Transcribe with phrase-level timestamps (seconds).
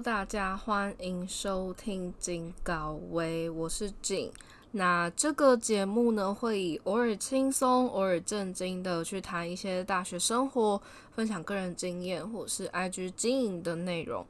[0.00, 4.30] 大家欢迎收听金高威，我是景。
[4.72, 10.80] 那这个节目呢，会以偶尔轻松、偶尔震惊的去谈一些大学生活，
[11.12, 14.26] 分享个人经验或是 IG 经营的内容。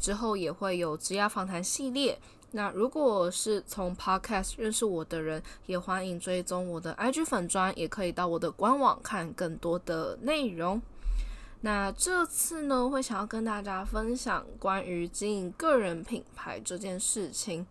[0.00, 2.18] 之后也会有职业访谈系列。
[2.52, 10.80] 那如果是从 Podcast 认识我的人，也欢迎追踪我的 IG 粉砖，也可以到我的官网看更多的内容。
[11.62, 17.66] 那这次呢，会想要跟大家分享关于经营个人品牌这件事情。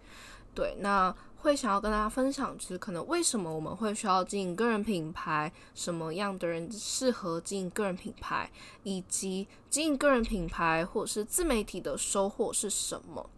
[0.53, 8.51] 对，那会想要跟大家分享，就是可能为什么我们会需要经营个人品牌，什么样的人适合经营个人品牌，
[8.83, 13.29] 以及经营个人品牌或者是自媒体的收获是什么。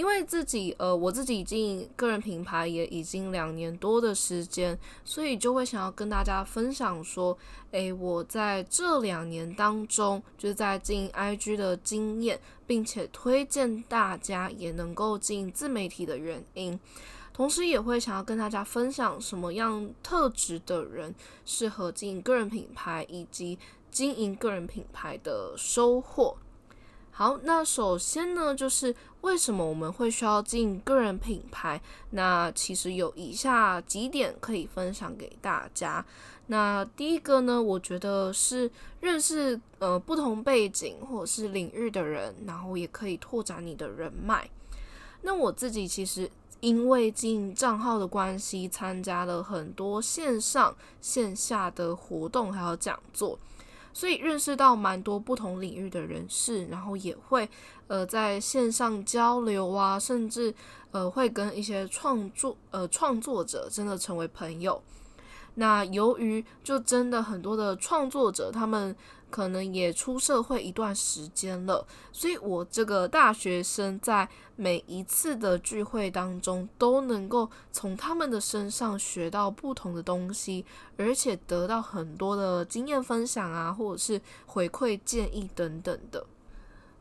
[0.00, 7.36] 因为自己呃，我自己经营个人品牌也已经两年多的时间，所以就会想要跟大家分享说，
[7.72, 16.80] 诶，我在这两年当中，就是在经营 IG 的经验，并且推荐大家也能够经营自媒体的原因，
[17.34, 23.58] 同时也会想要跟大家分享什么样特质的人适合经营个人品牌，以及
[23.90, 26.38] 经营个人品牌的收获。
[27.20, 31.78] 好，那首先呢，就是为什么我们会需要进个人品牌？
[32.12, 36.02] 那其实有以下几点可以分享给大家。
[36.46, 44.48] 那第一个呢，我觉得是认识呃不同背景或者是领域的人，然后也可以拓展你的人脉。
[45.20, 53.38] 那我自己其实因为进账号的关系，参加了很多线上线下的活动还有讲座。
[53.92, 57.48] 所以认识到蛮多不同领域的人士，然后也会
[57.86, 60.54] 呃在线上交流啊，甚至
[60.90, 64.80] 呃会跟一些创作呃创作者真的成为朋友。
[65.54, 68.94] 那由于就真的很多的创作者，他们。
[69.30, 86.26] 可能也出社会一段时间了，所以我这个大学生在每一次的聚会当中都能够从他们的身上学到不同的东西，而且得到很多的经验分享啊，或者是回馈建议等等的。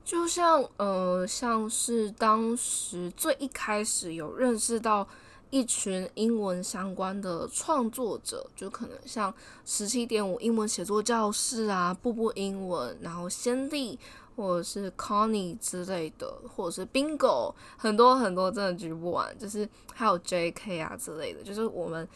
[0.06, 5.07] 就像呃，像是当时最一开始有认识到。
[5.51, 9.33] 一群英文相关的创作者，就可能像
[9.65, 13.97] 十七点五英文写作教室啊、步步英文，然后先例
[14.35, 19.35] 或者是 Connie 之类的，或者是 Bingo，很多很多真的举不完。
[19.38, 22.07] 就是还有 JK 啊之类的，就是我们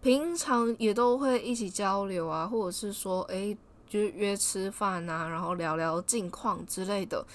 [0.00, 3.56] 平常也都会一起交流啊，或者是说，诶，
[3.88, 7.26] 就是约吃饭啊，然后聊聊近况之类的。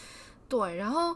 [0.50, 1.16] 对，然后。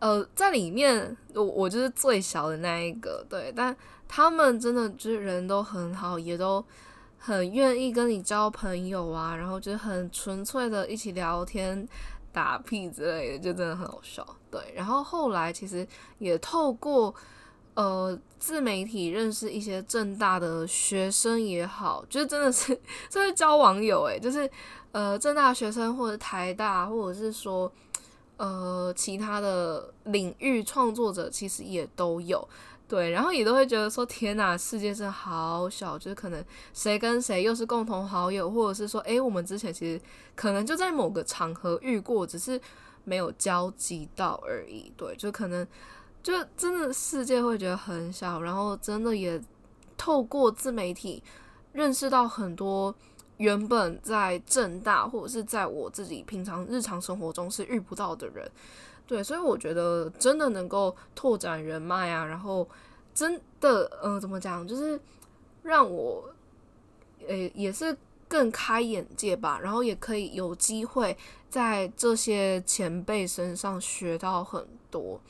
[0.00, 3.76] 呃，在里面我我就是最小的那一个，对，但
[4.06, 6.64] 他们真的就是人都很好，也都
[7.18, 11.86] 很愿意跟你交朋友啊，然后就是很纯粹的一起聊天、
[12.32, 14.24] 打屁之类的，就真的很好笑。
[14.50, 15.84] 对，然后后来其实
[16.18, 17.12] 也透过
[17.74, 22.72] 呃自媒体认识一些正大的学生也好，就是真的是
[23.10, 24.48] 就是交网友诶，就是
[24.92, 27.72] 呃正大学生或者台大，或者是说。
[28.38, 32.48] 呃，其他的领域创作者其实也都有，
[32.86, 40.00] 对，然后也都会觉得说，天哪，世界真的好小，就是可能谁跟谁又是共同好友，或者是说，诶，我们之前其实
[40.36, 42.60] 可能就在某个场合遇过，只是
[43.02, 45.66] 没有交集到而已，对，就可能
[46.22, 49.42] 就真的世界会觉得很小，然后真的也
[49.96, 51.20] 透过自媒体
[51.72, 52.94] 认识到很多。
[53.38, 58.48] 原本在正大或者是在我自己平常日常生活中是遇不到的人，
[59.06, 62.68] 对，所以我觉得真的能够拓展人脉啊，然后
[63.14, 65.00] 真的，嗯，怎么讲，就是
[65.62, 66.28] 让我，
[67.26, 67.96] 诶，也是
[68.28, 71.16] 更开眼界吧，然后也可以有机会
[71.48, 75.20] 在这些前辈身上学到很多，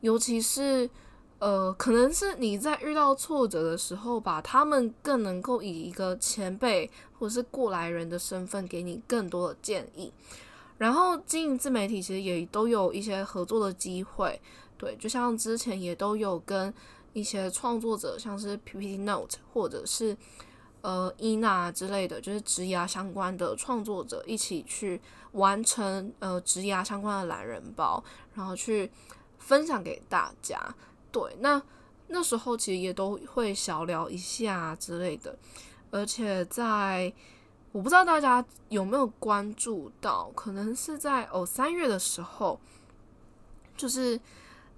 [0.00, 0.88] 尤其是。
[1.40, 6.88] 呃，可能是你在遇到挫折的时候吧，他们更能够以一个前辈
[7.18, 10.12] 或者是过来人的身份给你更多的建议。
[10.76, 14.38] 然后经营自媒体其实也都有一些合作的机会，
[14.76, 16.72] 对，就像之前也都有跟
[17.14, 20.14] 一些创作者，像是 PPT Note 或者是
[20.82, 25.00] 呃伊娜之类的，就是职涯相关的创作者一起去
[25.32, 28.04] 完成呃职涯相关的懒人包，
[28.34, 28.90] 然后去
[29.38, 30.58] 分享给大家。
[31.12, 31.62] 对，那
[32.08, 35.36] 那时候其实也都会小聊一下之类的，
[35.90, 37.12] 而且在
[37.72, 42.58] 我不知道大家有没有关注到，可能是在哦三月的时候，
[43.76, 44.18] 就是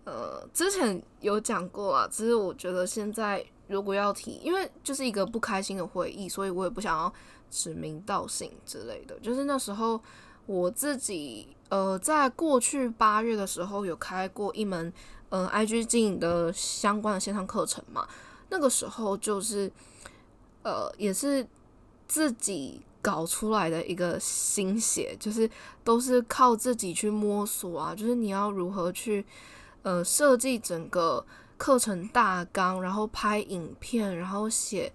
[0.05, 7.11] 呃之前有讲过啊，只是我觉得现在如果要提，因为就是一个不开心的回忆，所以我也不想要
[7.51, 9.19] 指名道姓之类的。
[9.21, 9.99] 就是那时候
[10.45, 14.93] 我自己呃，在过去八月的时候有开过一门
[15.33, 18.07] 呃 IG 经营的相关的线上课程嘛，
[18.51, 19.73] 那个时候就是
[20.63, 21.47] 呃也是
[22.07, 25.49] 自己搞出来的一个心血，就是
[25.83, 29.25] 都是靠自己去摸索啊，就是你要如何去
[29.81, 31.25] 呃设计整个
[31.57, 34.93] 课程大纲，然后拍影片，然后写，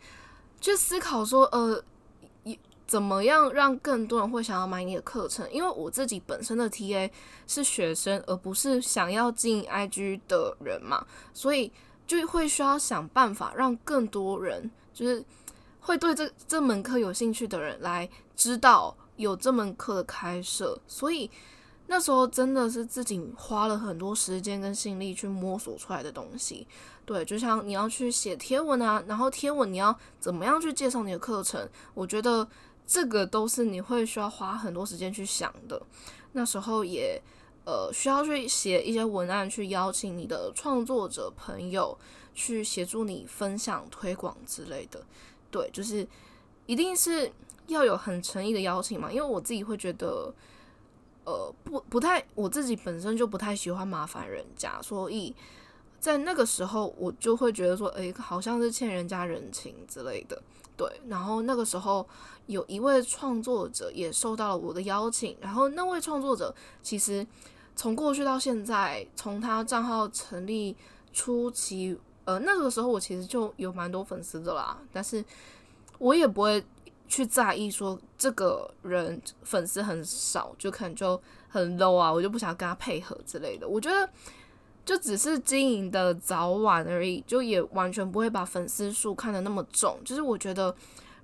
[0.62, 1.84] 去思考说呃。
[2.88, 5.46] 怎么样让更多人会想要买你的课程？
[5.52, 7.12] 因为我自己本身的 TA
[7.46, 11.70] 是学生，而不是想要进 IG 的人嘛，所以
[12.08, 15.22] 就会需要想办法让更多人，就是
[15.82, 20.80] 会对这这门课有兴趣的人来知道有这门课的开设。
[20.88, 21.30] 所以
[21.88, 26.66] 那时候真的是自己花了很多时间跟心力去摸索出来的东西。
[27.04, 31.70] 对，就像你要去写贴文啊，然后贴文你要怎么样去介绍你的课程？
[31.94, 32.48] 我觉得。
[32.88, 35.80] 这个都是你会需要花很多时间去想的。
[36.32, 37.22] 那时候也
[37.66, 41.98] 呃需要去写一些文案，去邀请你的创作者朋友
[42.34, 45.06] 去协助你分享推广之类的。
[45.52, 46.08] 对，就是
[46.66, 47.32] 一定是
[47.68, 49.12] 要有很诚意的邀请嘛。
[49.12, 50.34] 因为我自己会觉得，
[51.26, 55.36] 呃，不不太，我自己本身就不太喜欢麻烦人家，所以
[56.08, 60.42] 在那个时候我就会觉得说，诶，好像是欠人家人情之类的。
[60.78, 62.08] 对，然后那个时候
[62.46, 67.28] 有一位创作者也受到了我的邀请，然后那位创作者其实
[67.76, 70.74] 从过去到现在，从他账号成立
[71.12, 75.22] 初期，呃，那个时候我其实就有蛮多粉丝的啦，但是
[75.98, 76.64] 我也不会
[77.10, 83.68] 去在意说这个人粉丝很少，就可能就很 low 啊，我就不想跟他配合之类的。
[83.68, 84.10] 我觉得。
[84.88, 90.00] 就只是经营的早晚而已，就也完全不会把粉丝数看得那么重。
[90.06, 90.74] 就是我觉得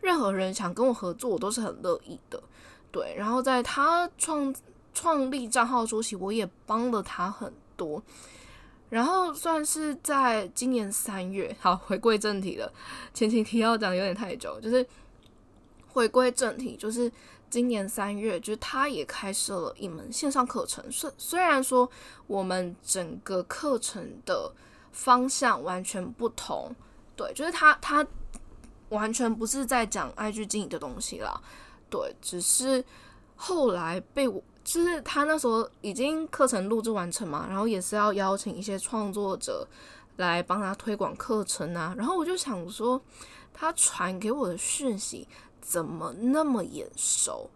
[0.02, 2.44] 任何人想跟我合作，我都是很乐意的。
[2.92, 4.54] 对，然后在他创
[4.94, 8.04] 创立账号初期，我也帮了他很多。
[8.90, 12.70] 然后算是在今年三月，好，回归正题了。
[13.14, 14.86] 前情提要讲有点太久，就是
[15.94, 17.10] 回归正题，就是。
[17.50, 20.84] 今年三月，就是他也开设了一门线上课程。
[20.92, 21.88] 虽虽然说
[22.26, 24.52] 我们整个课程的
[24.92, 26.76] 方向完全不同，
[27.16, 28.04] 对，就是他他
[28.90, 31.40] 完全不是在讲 IG 经营的东西啦，
[31.92, 32.84] 对，只是
[33.36, 39.68] 后来被我，就是他那时候已经课程录制完成嘛，然后也是要邀请一些创作者
[40.16, 43.00] 来帮他推广课程啊，然后我就想说，
[43.54, 45.28] 他传给我的讯息。
[45.66, 47.50] 怎么那么眼熟？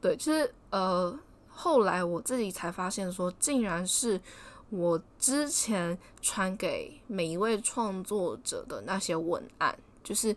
[0.00, 1.18] 对，就是呃，
[1.48, 4.20] 后来我自己才发现，说竟然是
[4.68, 10.36] 我之前传给每一位创作者的那些文案，就是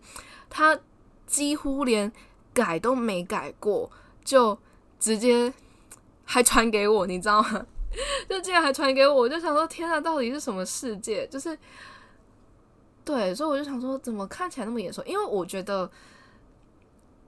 [0.50, 0.80] 他
[1.26, 2.10] 几乎连
[2.54, 3.92] 改都没改过，
[4.24, 4.58] 就
[4.98, 5.54] 直接
[6.24, 7.66] 还传给我，你知道吗？
[8.30, 11.28] 就竟然还传给我，我就想说，天啊，到底是什么世界？
[11.28, 11.58] 就是
[13.04, 15.04] 对，所以我就想说，怎么看起来那么眼熟？
[15.04, 15.92] 因为我觉得。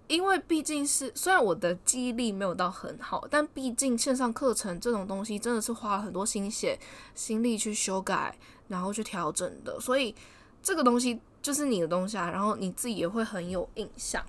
[0.10, 6.78] 因为毕竟是，虽然我的记忆力没有到很好，但毕竟线上课程这种东西真的是花了很多心血、
[7.14, 8.36] 心力去修改，
[8.70, 10.16] 然后去调整的，所以
[10.64, 14.26] 这个东西就是你的东西啊，然后你自己也会很有印象。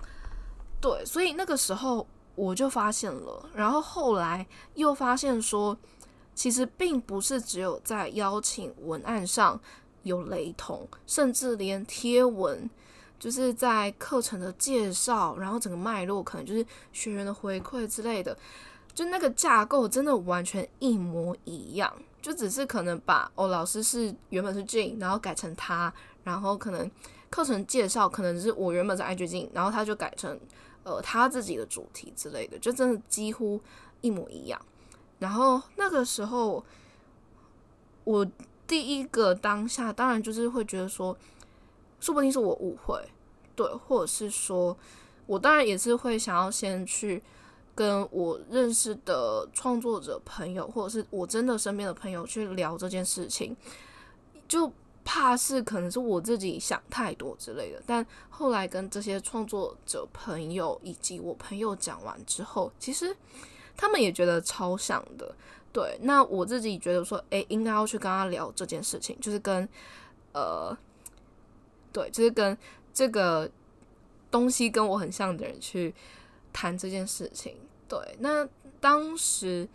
[0.83, 5.75] 对，所以那个时候我就发现了，然后后来又发现说，
[6.35, 9.59] 其实并不是只有在邀请文案上
[10.03, 12.69] 有雷同，甚至连贴文。
[13.21, 18.35] 就是在课程的介绍，然后整个脉络可能就是学员的回馈之类的，
[18.95, 25.93] 就那个架构真的完全一模一样，就只是可能把哦老师是原本是 J，然后改成他，
[26.25, 26.91] 然后可能
[27.29, 30.41] 课程介绍可能是我原本是 I J 进，然后他就改成
[30.83, 33.61] 呃他自己的主题之类的，就真的几乎
[34.01, 34.59] 一模一样。
[35.19, 36.65] 然后那个时候
[38.05, 38.27] 我
[38.67, 41.15] 第一个当下当然就是会觉得说。
[42.01, 42.99] 说不定是我误会，
[43.55, 44.75] 对，或者是说，
[45.27, 47.23] 我当然也是会想要先去
[47.75, 53.55] 跟我认识的创作者朋友，或者是我真的身边的朋友去聊这件事情，
[54.49, 54.73] 就
[55.05, 57.83] 怕是可能是我自己想太多之类的。
[57.87, 63.15] 但后来跟这些创作者朋友以及我朋友讲完之后，其实
[63.77, 65.35] 他们也觉得超像的。
[65.73, 69.69] 对，那我自己觉得说，诶，应该要去跟他聊这件事情，就是跟
[70.33, 70.77] 呃。
[71.93, 72.57] 对，就是跟
[72.93, 73.51] 这个
[74.31, 75.95] 东西跟我很像的人去
[76.53, 77.57] 谈这件事情。
[77.89, 78.47] 对，那
[78.81, 79.69] 当时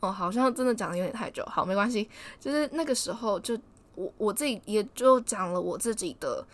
[0.00, 2.08] 哦，好像真的讲的有点太久，好，没关系。
[2.38, 3.58] 就是那个时候，就
[3.94, 6.46] 我我自己也就讲了我自己的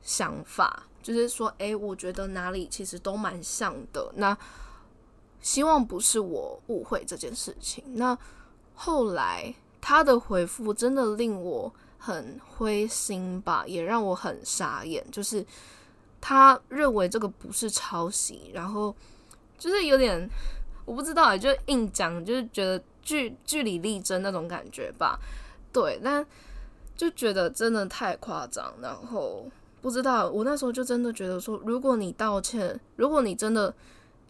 [0.00, 4.12] 想法，就是说，诶，我觉得哪里其实都蛮像的。
[4.14, 4.36] 那
[5.40, 7.82] 希望不是我误会这件事情。
[7.94, 8.16] 那
[8.74, 15.04] 后来他的回复真的令我很灰心吧，也让我很傻眼。
[15.10, 15.44] 就是
[16.20, 18.94] 他认为这个不是抄袭，然后
[19.56, 20.28] 就是有点
[20.84, 25.18] 我不知道，就硬讲，就是觉得据据理力争那种感觉吧。
[25.72, 26.24] 对，但
[26.94, 29.46] 就觉得真的太夸张，然后
[29.80, 33.74] 不知道我那时候就真的觉得说，如果你道歉，如果你真的。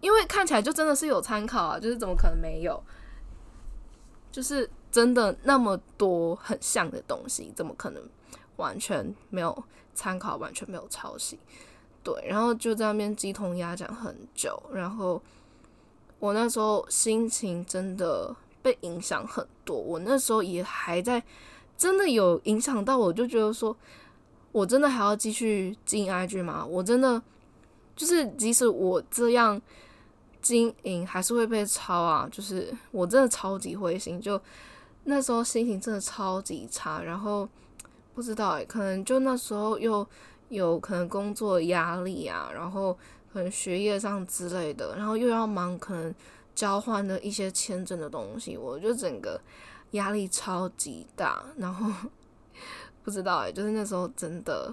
[0.00, 2.78] 因为看起来就真的是有参考啊，就是怎么可能没有？
[4.30, 8.00] 就是真的那么多很像的东西，怎么可能
[8.58, 11.36] 完全没有参考，完全没有抄袭？
[12.04, 15.20] 对，然后就在那边鸡同鸭讲很久，然后
[16.20, 18.32] 我那时候心情真的
[18.62, 19.76] 被影响很多。
[19.76, 21.20] 我那时候也还在，
[21.76, 23.76] 真的有影响到，我就觉得说，
[24.52, 26.64] 我真的还要继续进 IG 吗？
[26.64, 27.20] 我真的
[27.96, 29.60] 就是即使我这样。
[30.44, 34.38] 经营还是会被抄啊，就是我真的超级灰心，就
[35.04, 37.48] 那时候心情真的超级差，然后
[38.14, 40.06] 不知道哎，可能就那时候又
[40.48, 42.96] 有可能工作压力啊，然后
[43.32, 46.14] 可能学业上之类的，然后又要忙可能
[46.54, 49.40] 交换的一些签证的东西，我就整个
[49.92, 52.10] 压力超级大，然后
[53.02, 54.72] 不知道哎，就是那时候真的，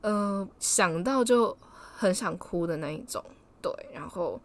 [0.00, 1.56] 呃，想到就
[1.96, 3.22] 很想哭的那一种。
[3.60, 4.40] 对，然后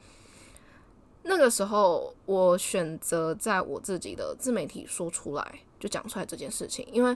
[1.27, 7.15] 那个时候我选择在我自己的自媒体说出来，就讲出来这件事情，因为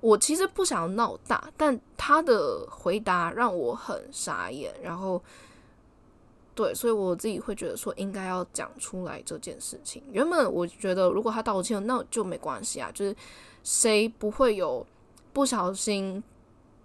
[0.00, 5.22] 我其实不想闹大，但他的回答让我很傻眼，然后
[6.54, 10.02] 对，所以我自己会觉得说应该要讲出来这件事情。
[10.10, 13.14] 原本我觉得如果他道歉，那就没关系啊，就是
[13.62, 14.86] 谁不会有
[15.32, 16.22] 不小心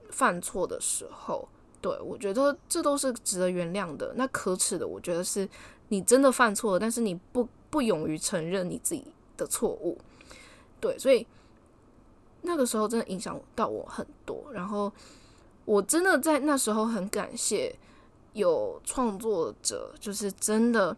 [0.10, 1.48] 犯错的时候。
[1.80, 4.14] 对，我觉得这都是值得原谅的。
[4.16, 5.50] 那可耻的，我觉得是
[5.92, 9.06] 你真的犯错了，但是你不不勇于承认你自己
[9.38, 9.98] 的错误。
[10.80, 11.28] 对，所以
[12.42, 14.52] 那个时候真的影响到我很多。
[14.52, 14.92] 然后
[15.66, 17.76] 我真的在那时候很感谢
[18.34, 20.96] 有创作者，就是真的，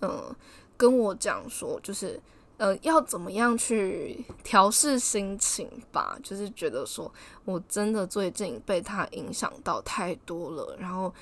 [0.00, 0.34] 嗯，
[0.76, 2.20] 跟我讲说，就是。
[2.58, 6.18] 呃，要怎么样去调试心情吧？
[6.24, 7.08] 就是觉得说，
[7.44, 10.76] 我真的最近被他影响到太多了。
[10.76, 11.14] 然后，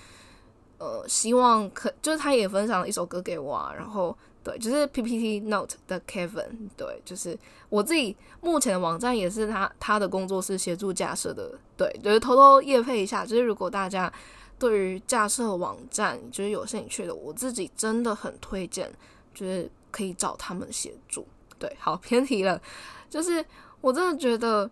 [0.79, 3.73] 呃，希望可就是他也分享了一首歌给我啊。
[3.77, 11.53] 然后，对，就是 PPT Note 的 Kevin，对，就是我自己目前的网站也是他他的工作室协助架设的。
[11.77, 13.25] 对，就是偷偷夜配一下。
[13.25, 14.13] 就是如果大家
[14.59, 18.91] 对于架设网站就是有兴趣的，我自己真的很推荐，
[19.35, 19.71] 就是。
[19.93, 21.27] 可以找他们协助，
[21.59, 22.61] 对，好偏题了，
[23.09, 23.43] 就是
[23.81, 24.71] 我真的觉得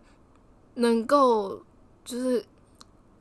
[0.75, 1.59] 能够
[2.03, 2.45] 就是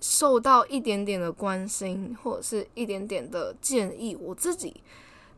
[0.07, 4.83] 受到一点点的关心或者是一点点的建议，我自己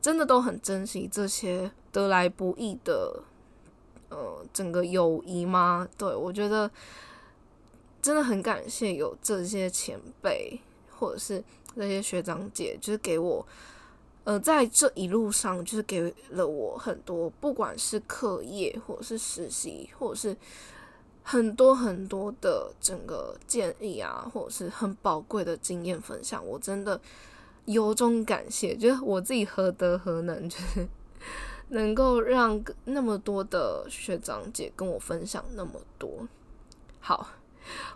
[0.03, 3.23] 真的都很珍惜这些得来不易的
[4.09, 5.89] 呃整个友谊吗？
[5.97, 6.69] 对我觉得
[8.03, 10.59] 真的很感谢有这些前辈
[10.99, 11.45] 或者是
[11.77, 13.47] 那些学长姐，就是给我。
[14.25, 20.37] 呃，在这一路上，就是给了我很多，不管是课业，或者是实习，或者是
[21.29, 27.01] 很多很多的整个建议啊，或者是很宝贵的经验分享，我真的
[27.65, 28.77] 由衷感谢。
[28.77, 30.87] 就是我自己何德何能，就是
[31.71, 36.29] 能够让那么多的学长姐跟我分享那么多。
[37.01, 37.29] 好，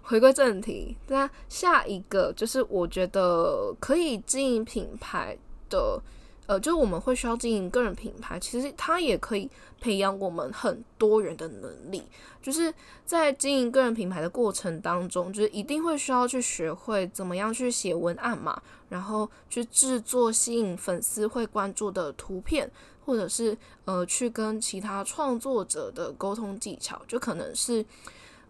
[0.02, 6.02] 回归正题，那下一个就是我觉得可以经营品牌的。
[6.50, 9.48] 呃，就是我们会需要经营个人品牌，其实它也可以
[9.80, 12.02] 培养我们很多元的能力。
[12.42, 22.68] 就是在经营个人品牌的过程当中，就是一定会需要去学会怎么样去写文案嘛，然后去制作吸引粉丝会关注的图片，
[23.04, 27.86] 或者是呃去跟其他创作者的沟通技巧，就可能是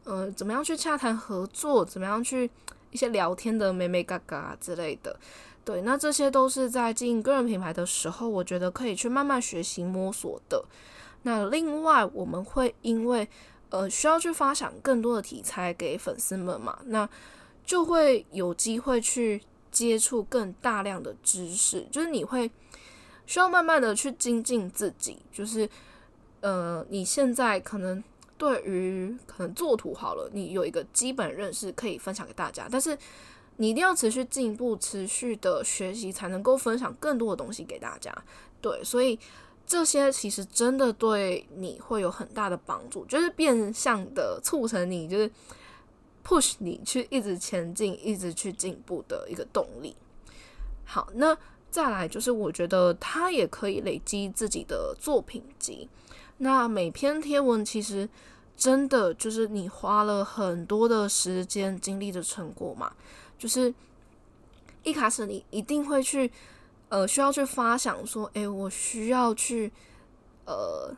[0.05, 2.51] 呃怎么样去洽谈合作，怎么样去
[2.93, 5.15] 一些聊天的美美嘎嘎之类的。
[5.63, 10.65] 对，那这些都是在经营个人品牌的时候，我觉得可以去慢慢学习摸索的。
[11.23, 13.29] 那另外，我们会因为
[13.69, 17.09] 呃需要去发想更多的题材给粉丝们嘛，那
[17.65, 19.41] 就会有机会去
[19.71, 22.51] 接触更大量的知识，就是你会
[23.27, 25.69] 需要慢慢的去精进自己，就是
[26.41, 28.03] 呃你现在可能
[28.39, 32.99] 对于可能作图好了，你有一个基本认识可以分享给大家，但是。
[33.61, 38.11] 你一定要持续进步，持续的学习，才能够分享更多的东西给大家。
[38.63, 39.19] 对，所以
[39.67, 45.31] 这些其实真的对你会有很大的帮助，就是变相的促成你，就是
[46.27, 49.95] push 你去一直前进，一直去进步的一个动力。
[50.87, 51.37] 好，那
[51.71, 55.87] 再来就是我觉得它也可以累积自己的作品集。
[56.39, 58.09] 那每篇贴文其实
[58.57, 62.91] 真的就是你花了很多的时间精力的成果嘛，
[63.41, 63.75] 就是
[64.85, 66.31] 一开始你一定会去
[66.91, 69.73] 呃需要去发想说，诶，我需要去
[70.45, 70.95] 呃。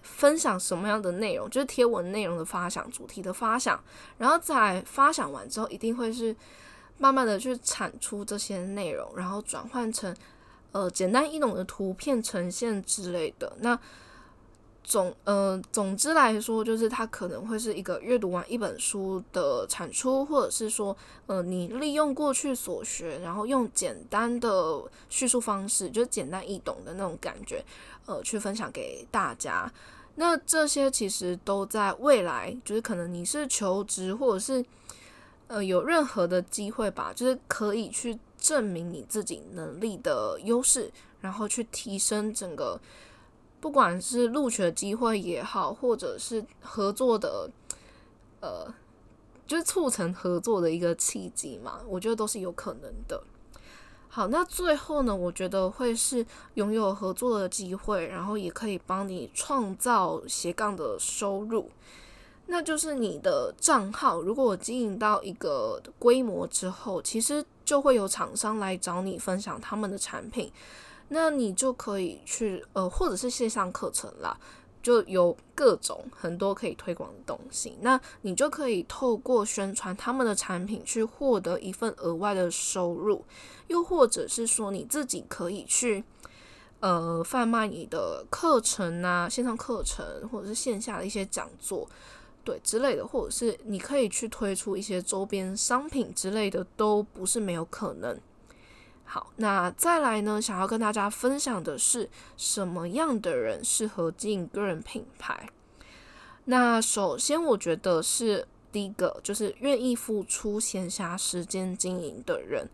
[0.00, 3.80] 分享什么样的内容，就是贴文内容的发想、主题的发想，
[4.16, 6.34] 然后在发想完之后，一定会是
[6.96, 10.12] 慢慢的去产出这些内容，然后转换成
[10.72, 13.54] 呃简单易懂的图片呈现之类的。
[13.60, 13.78] 那
[14.88, 27.62] 总呃总之来说，就是它可能会是一个阅读完一本书的产出，或者是说呃你利用过去所学，然后用简单的叙述方式，就是简单易懂的那种感觉，
[28.06, 29.70] 呃去分享给大家。
[30.14, 34.64] 那这些其实都在未来，就是可能你是求职，或者是
[35.48, 40.90] 呃有任何的机会吧，就是可以去证明你自己能力的优势，
[41.20, 42.80] 然后去提升整个，
[43.60, 47.50] 不管是录取的机会也好，或者是合作的，
[48.40, 48.72] 呃，
[49.46, 53.22] 就是促成合作的一个契机嘛，我觉得都是有可能的。
[54.10, 55.14] 好，那最后呢？
[55.14, 56.24] 我觉得会是
[56.54, 61.70] 拥有合作的机会，然后也可以帮你创造斜杠的收入。
[62.46, 70.50] 那就是你的账号，如果经营到一个规模之后，其实就会有厂商来找你分享他们的产品，
[71.08, 74.38] 那你就可以去呃，或者是线上课程啦。
[74.80, 83.22] 就有各种很多可以推广的东西，那你就可以透过宣传他们的产品去获得一份额外的收入，
[83.66, 86.02] 又或者是说你自己可以去
[86.80, 91.86] 呃贩卖你的课程啊，线上课程或者是线下的一些讲座，
[92.44, 98.18] 对之类的，或者是你可以去推出一些周边商品之类的，都不是没有可能。
[99.10, 100.38] 好，那再来呢？
[100.40, 105.48] 想要跟大家分享的是，什么样的人适合经营个人品牌？
[106.44, 112.68] 那首先，我觉得是第一个，就是愿意付出闲暇时间经营的人。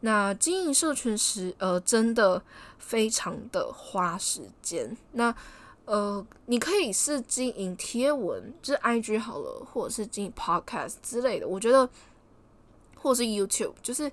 [0.00, 2.42] 那经营社群时，呃，真的
[2.78, 4.94] 非常的花时间。
[5.12, 5.34] 那
[5.86, 11.48] 呃，你可以是经营贴文，就是 IG 好了，或者是经营 Podcast 之类的。
[11.48, 11.88] 我觉得，
[12.96, 14.12] 或者是 YouTube，就是。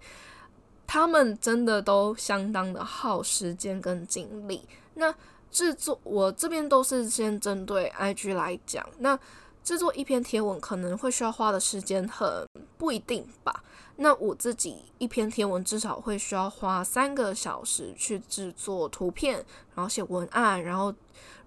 [0.88, 4.68] 他们真的都相当的耗时间跟精力。
[4.96, 5.14] 那
[5.52, 9.20] 制作我这边都是先针对 IG 来讲，那
[9.64, 12.48] 制作一篇贴文可能会需要花的时间很
[12.78, 13.64] 不一定吧。
[13.98, 19.44] 那我自己一篇贴文至少会需要花三个小时去制作图片，
[19.76, 20.94] 然后写文案，然后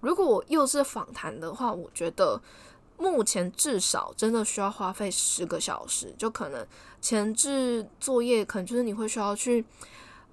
[0.01, 2.39] 如果我又是访谈的话，我觉得。
[3.01, 6.65] 目前至少真的需要花费十个小时，就可能
[7.01, 9.65] 前置作业，可能就是你会需要去，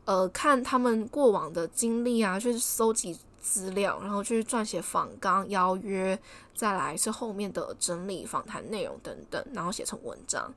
[0.05, 6.19] 呃，看他们过往的经历啊，去搜集资料，然后去撰写访纲邀约，
[6.55, 10.53] 再来是后面的整理访谈内容等等，然后写成文章。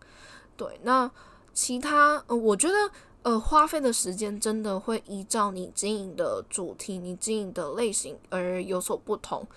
[0.57, 1.09] 对，那
[1.53, 2.91] 其他，呃，我觉得，
[3.23, 9.47] 呃，花费的时间真的会依照你经营的主题、你经营的类型而有所不同。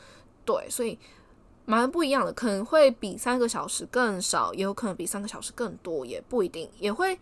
[0.45, 0.97] 对，所以。
[1.67, 6.69] 蛮不一样的，可能会比三个小时更少，也有可能比三个小时更多，也不一定。
[6.79, 7.19] 也会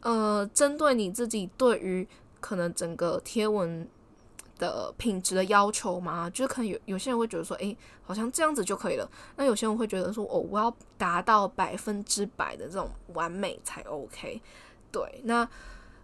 [0.00, 2.06] 呃，针对你自己对于
[2.40, 3.88] 可能整个贴文
[4.58, 9.10] 的品质的要求嘛，就可能有有些人会觉得说，诶，好像这样子就可以了。
[9.36, 14.42] 那有些人会觉得说，哦，我要达到百分之百的这种完美才 OK。
[14.92, 15.48] 对，那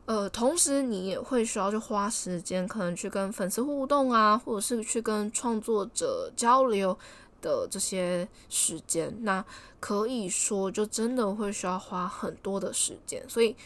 [0.06, 6.98] 呃，同时你也会需要去花时间，可能去跟粉丝互动啊，或者是去跟创作者交流。
[7.40, 9.44] 的这些时间，那
[9.78, 13.56] 可以说就真的会需要花很多的时间，所以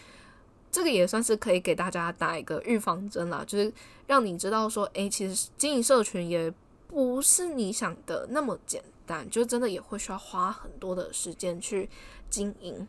[0.71, 3.73] 这个也算是可以给大家打一个预防针啦，就是
[4.07, 6.53] 让你知道说，诶，其实经营社群也
[6.89, 11.89] 不是你想的那么简单，就真的也会需要花很多的时间去
[12.31, 12.87] 经营。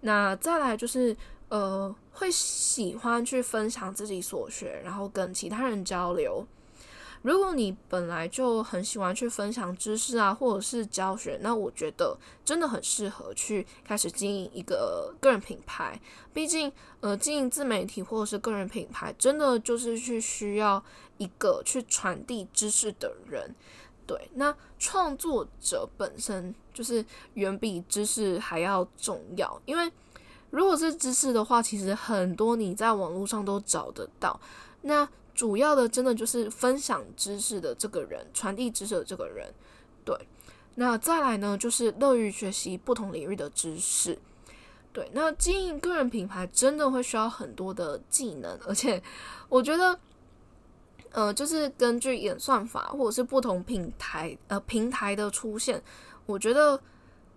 [0.00, 1.16] 那再来就是，
[1.48, 6.46] 呃，会喜欢去分享自己所学，然后跟其他人交流。
[7.24, 15.98] 如果你本来就很喜欢去分享知识啊，或者是教学，那我觉得真的很适合去开始经营一个个人品牌。
[16.34, 20.84] 毕竟，呃，经营自媒体或者是个人品牌，真的就是去需要
[21.16, 23.54] 一个去传递知识的人。
[24.06, 29.58] 对，那创作者本身就是远比知识还要重要。
[29.64, 29.90] 因为
[30.50, 34.38] 如果是知识的话，其实很多你在网络上都找得到。
[34.82, 39.52] 那主要的真的就是分享知识的这个人，传递知识的这个人，
[40.04, 40.16] 对。
[40.76, 44.18] 那再来呢，就是乐于学习不同领域的知识。
[44.92, 49.02] 对，那经营个人品牌真的会需要很多的技能，而且
[49.48, 49.98] 我觉得，
[51.10, 55.82] 呃，就是根据演算法或者是不同平台呃平台的出现，
[56.26, 56.80] 我觉得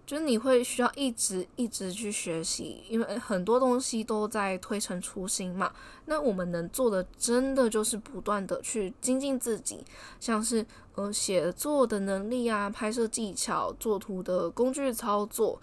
[0.08, 5.72] 就是你会需要一直一直去学习，因为很多东西都在推陈出新嘛。
[6.06, 9.86] 那我们能做的，真的就是不断的去精进自己，
[10.20, 10.66] 像是
[10.96, 15.62] 呃写作的能力啊、拍摄技巧、做图的工具操作。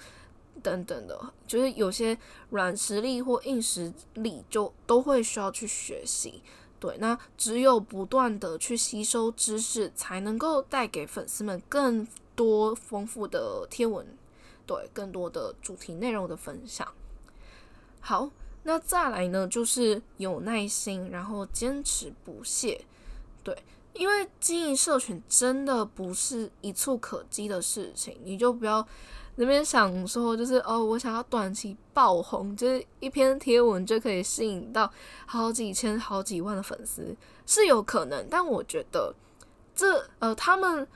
[0.62, 2.16] 等等的，就是有些
[2.50, 6.42] 软实力或硬实力，就都会需要去学习。
[6.78, 14.06] 对，那只有不断的去吸收知识，才能够带给粉丝们更多丰富的贴文，
[14.66, 16.86] 对，更多的主题内容的分享。
[18.00, 18.30] 好，
[18.62, 22.84] 那再来呢，就是有耐心，然后坚持不懈。
[23.42, 23.56] 对，
[23.92, 28.86] 因为经营社群真的不是一触可及的事情，你就不要。
[29.36, 34.88] 那边想说，就是哦，我想要短期爆红，就是一篇贴文就可以吸引到
[35.26, 38.24] 好几千、好几万的粉丝，是有可能。
[38.30, 39.12] 但我觉得，
[39.74, 40.86] 这呃，他们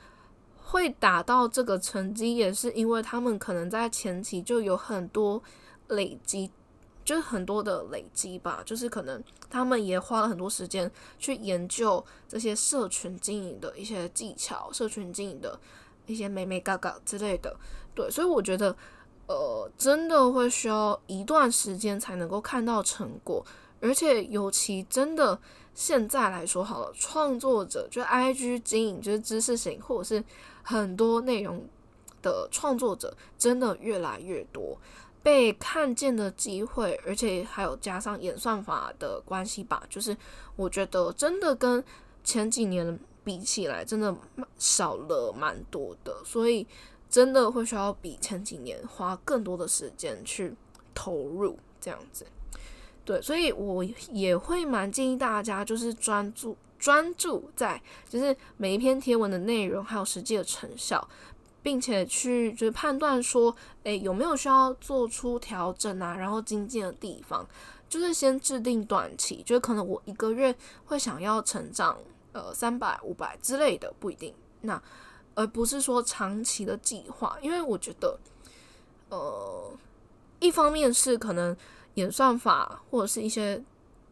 [0.71, 5.41] 会达到这个成绩，也是因为他们可能在前期就有很多
[5.87, 6.51] 累积，
[7.03, 8.61] 就是很多的累积吧。
[8.63, 15.59] 就是可能他们也花了很多时间去研究这些社群经营的一些技巧，社群经营的
[16.05, 17.55] 一些美美嘎嘎之类的。
[17.95, 18.75] 对，所以我觉得，
[19.25, 23.43] 呃，真的会需要一段时间才能够看到成果，
[23.81, 25.39] 而且尤其真的
[25.73, 30.23] 现在来说好了，创作者就 I G 经营就是知识型或者是
[30.69, 31.65] 很多内容
[32.21, 34.77] 的创作者，真的越来越多，
[35.23, 40.15] 被看见的机会，而且还有加上演算法的关系吧，就是
[40.55, 41.83] 我觉得真的跟
[42.23, 44.15] 前几年比起来，真的
[44.57, 46.67] 少了蛮多的，所以。
[47.11, 50.55] 真的会需要比前几年花更多的时间去
[50.93, 52.23] 投入这样子，
[53.03, 61.07] 对，所以我也会蛮建议大家就是专注专注在就是每一篇贴文的内容还有实际的成效，
[61.61, 67.45] 并且去就是判断说，诶有没有需要做出调整啊，然后精进的地方，
[67.89, 71.97] 就是先制定短期，就是可能我一个月会想要成长
[72.31, 74.81] 呃三百五百之类的，不一定那。
[75.35, 78.19] 而不是说长期的计划，因为我觉得，
[79.07, 79.71] 呃，
[80.39, 81.55] 一方面是可能
[81.93, 83.63] 演算法或者是一些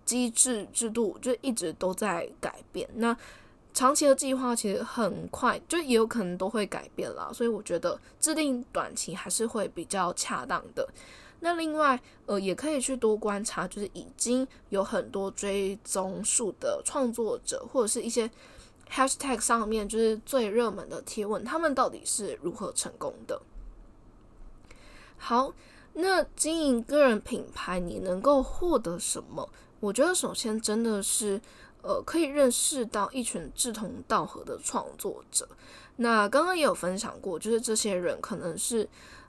[0.08, 3.16] 机制制度就一直都在改变，那
[3.76, 10.90] 长期的计划其实很快就也有可能都会改变了，所以我觉得制定短期还是会比较恰当的。
[11.42, 18.28] 那另外，呃，也可以去多观察，就是已经有很多追踪数的创作者或者是一些。
[18.90, 23.42] Hashtag 上面就是最热门的贴文，他们到底是如何成功的？
[25.18, 25.54] 好，
[25.92, 29.50] 那经营个人品牌，你能够获得什么？
[29.80, 31.40] 我觉得首先真的是，
[31.82, 35.48] 呃，可以认识到一群志同道合的创作者。
[35.98, 38.88] 那刚刚也有分享过，就是这些人可能是，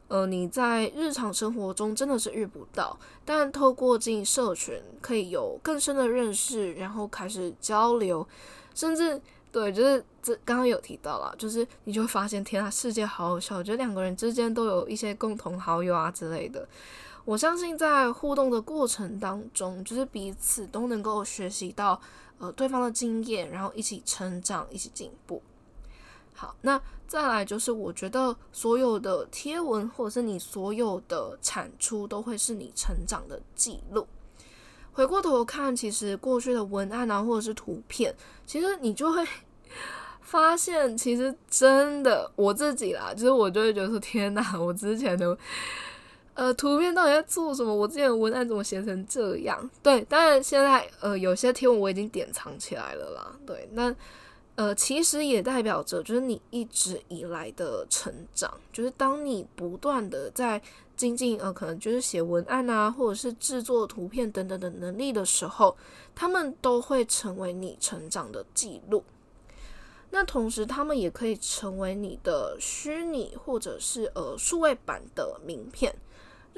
[0.09, 8.27] 呃，你在日常生活中真的是遇不到，但透过经营社群，可以有更深的认识，然后开始交流，
[8.75, 9.21] 甚至。
[9.51, 16.69] 对，就是这刚刚有提到了，就是你就会发现，天啊，世界好有效，我觉得两个人之间都有一些共同好友啊之类的。
[17.29, 22.01] 我相信在互动的过程当中，就是彼此都能够学习到
[22.39, 25.43] 呃对方的经验，然后一起成长，一起进步。
[26.33, 34.07] 好，那再来就是我觉得所有的贴文或者是你所有的产出，都会是你成长的记录。
[34.93, 38.15] 回过头看，其实过去的文案啊，或者是图片，
[38.47, 39.23] 其实你就会
[40.23, 45.37] 发现，其实真的我自己啦，就是我就会觉得说，天哪，我之前的
[46.39, 47.75] 呃图片到底在做什么？
[47.75, 49.69] 我之前的文案怎么写成这样？
[49.83, 53.37] 对，当然现在呃有些贴文我已经典藏起来了啦。
[53.45, 53.93] 对，那
[54.55, 60.63] 呃其实也代表着就是你一直以来的成长，就是当你不断的在。
[60.99, 65.77] 精进呃，可能就是写文案啊，或者是制作图片等等的能力的时候，
[66.13, 69.05] 他们都会成为你成长的记录。
[70.11, 75.95] 那同时，他们也可以成为你的虚拟或者是呃数位版的名片。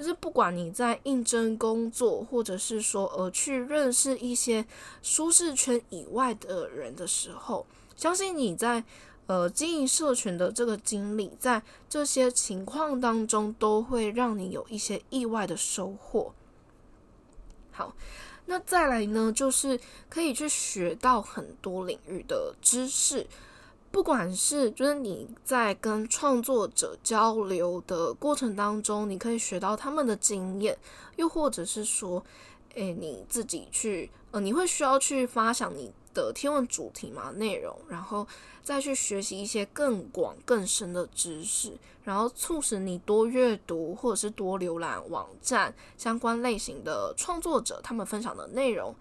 [0.01, 4.65] 就是不管你在应征工作，或者是说呃去认识一些
[5.03, 8.83] 舒适圈以外的人的时候，相信你在。
[9.27, 16.35] 呃，经营社群的这个经历，在这些情况当中，都会让你有一些意外的收获。
[17.71, 17.95] 好，
[18.47, 23.25] 那再来呢，就是可以去学到很多领域的知识，
[23.93, 30.79] 不管是就是你在跟创作者交流的过程当中，你可以学到他们的经验，
[31.17, 32.25] 又或者是说，
[32.75, 38.25] 诶，你自己去，呃，你会需要去发想你的天文主题嘛内容，然后
[38.63, 48.95] 再去学习一些更广更深的知识，然后促使你多阅读或者是多浏览网站相关类型的创作者他们分享的内容，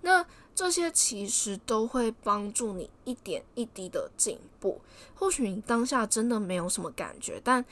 [0.00, 0.26] 那。
[0.54, 4.80] 这些其实都会帮助你一点一滴的进步。
[5.14, 7.64] 或许你当下真的没有什么感觉，但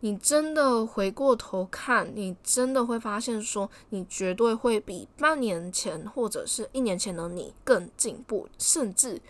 [0.00, 9.20] 你真的回过头看，你真的会发现，说你绝对会比半年前或者是一年前的你更进步，甚至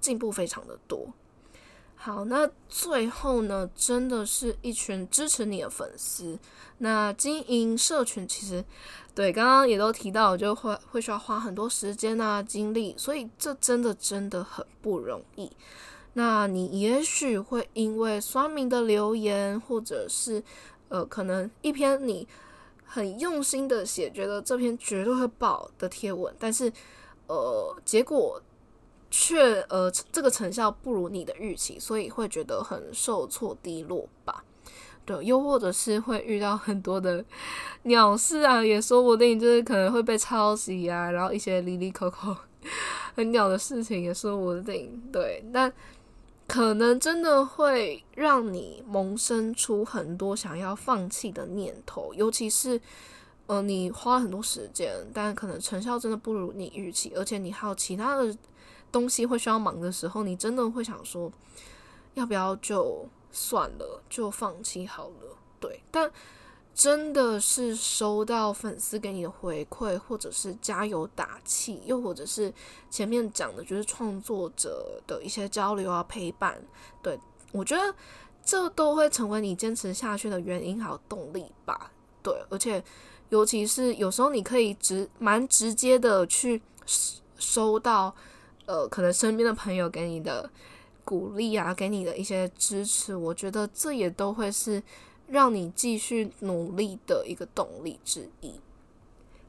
[0.00, 1.08] 进步非常的多。
[1.98, 6.38] 好，那最后呢，真的是一群支持你的粉丝。
[6.78, 8.64] 那经营社群其实，
[9.12, 15.50] 对，刚刚也都提到，就会会需要花很多时间啊、精力，所以这真的真的很不容易。
[16.12, 20.40] 那你也许会因为酸民的留言，或者是
[20.88, 22.28] 呃，可能一篇你
[22.84, 26.72] 很用心的写，觉得这篇绝对会爆的贴文，但是
[27.26, 28.40] 呃，结果。
[29.10, 34.44] 却呃，这个成效不如你的预期，所以会觉得很受挫、低落吧？
[35.04, 37.24] 对，又或者是会遇到很多的
[37.84, 42.36] 鸟事啊，也说不定，就是可能会被抄袭啊，然后一些离离口口
[43.14, 45.00] 很鸟的事情也说不定。
[45.12, 45.72] 对，但
[46.48, 52.80] 可能真的会让你萌生出很多想要放弃的念头，尤其是
[53.46, 58.36] 呃，你花了很多时间，但可能成效真的不如你预期，而且你还有其他的。
[58.92, 61.30] 东西会需要忙的时候，你真的会想说，
[62.14, 65.36] 要不要就算了，就放弃好了？
[65.60, 66.10] 对，但
[66.74, 72.52] 真的是收到粉丝给你的回馈，或者是加油打气，又或者是
[72.90, 76.62] 前面讲的，就是创作者的一些交流啊、陪伴，
[77.02, 77.18] 对
[77.52, 77.94] 我觉得
[78.44, 81.90] 这都会成为你坚持下去的原因还有动力吧。
[82.22, 82.82] 对，而且
[83.30, 86.62] 尤其是有时候你可以直蛮直接的去
[87.36, 88.14] 收到。
[88.66, 90.50] 呃，可能身边的朋友给你的
[91.04, 94.82] 鼓励啊，给你的一些支持，我觉得这也都会是
[95.28, 98.60] 让你继续努力的一个动力之一。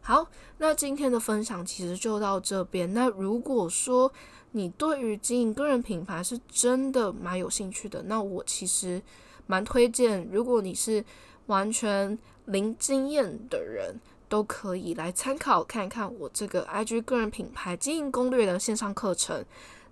[0.01, 2.93] 好，那今天的分享其实就到这边。
[2.93, 4.12] 那如果说
[4.51, 9.01] 你对于经营个人品牌是真的蛮有兴趣的，那我其实
[9.47, 11.03] 蛮推荐，如果你是
[11.47, 13.99] 完全零经验的人。
[14.30, 19.44] 都可以来参考看一看我这个 IG 个人品牌经营攻略的线上课程。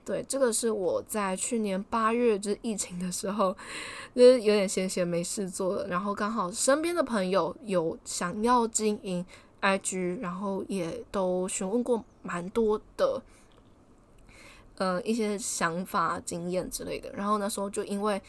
[0.04, 3.58] 对，这个是我在去年八月就是疫情的时候，
[4.14, 9.26] 就是有点闲闲没事做然后刚好身边的朋友有想要经营
[9.62, 13.20] IG，然后也都询问过蛮多的，
[14.78, 17.12] 呃，一些想法、经验之类的。
[17.14, 18.22] 然后那时候就因为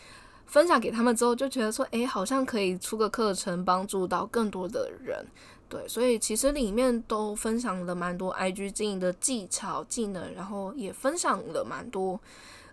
[0.46, 5.26] 分享给他们之后，就觉得说，诶，好像可以出个课程，帮助到更多的人。
[5.68, 12.20] 对，所以其实里面都分享了蛮多 IG 经营的技巧、技能，然后也分享了蛮多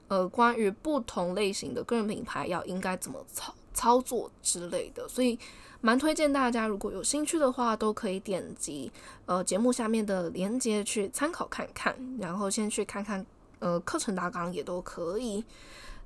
[0.07, 5.39] 呃关于不同类型的个人品牌要应该怎么操操作之类的，所以
[5.81, 8.91] 蛮推荐大家如果有兴趣的话，都可以点击
[9.25, 13.25] 呃节目下面的链接去参考看看，然后先去看看
[13.57, 15.43] 呃课程大纲也都可以。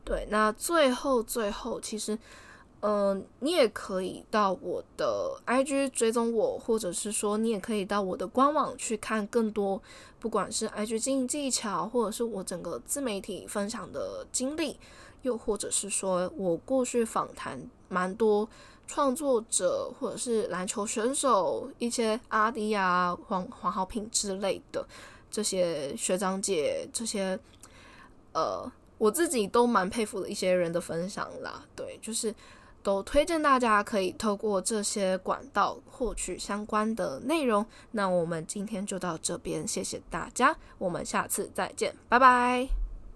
[0.05, 2.17] 对，那最后最后其实。
[2.81, 9.81] 嗯，你也可以到我的 IG 追踪我，或者是说你也可以到我的官网去看更多，
[10.19, 14.77] 不管是 IG 经营技巧，或者是我整个自媒体分享的经历，
[15.23, 17.59] 又或者是说我过去访谈
[17.89, 18.47] 蛮多
[18.85, 24.87] 创作者，或者是篮球选手，一些阿迪啊、黄黄浩平之类的
[25.31, 27.37] 这些学长姐，这些
[28.33, 31.65] 呃，我自己都蛮佩服的一些人的分享啦。
[31.75, 32.31] 对，就是。
[32.87, 37.65] 都推荐大家可以透过这些管道获取相关的内容。
[37.91, 42.86] 那我们今天就到这边，谢谢大家，我们下次再见，拜拜。